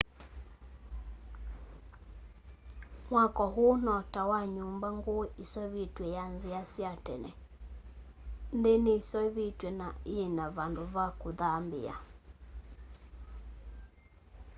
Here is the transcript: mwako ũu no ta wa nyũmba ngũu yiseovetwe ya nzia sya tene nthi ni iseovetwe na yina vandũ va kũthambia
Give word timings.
mwako 3.11 3.43
ũu 3.63 3.73
no 3.85 3.95
ta 4.13 4.21
wa 4.31 4.41
nyũmba 4.55 4.87
ngũu 4.97 5.23
yiseovetwe 5.37 6.05
ya 6.15 6.23
nzia 6.33 6.61
sya 6.73 6.91
tene 7.05 7.31
nthi 8.57 8.73
ni 8.83 8.91
iseovetwe 8.99 9.69
na 9.79 9.87
yina 10.13 10.45
vandũ 10.55 10.83
va 10.93 11.05
kũthambia 11.21 11.95